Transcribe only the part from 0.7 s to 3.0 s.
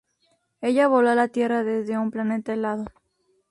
voló a la Tierra desde un planeta helado.